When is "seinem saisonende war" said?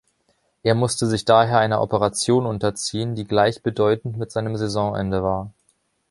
4.31-5.53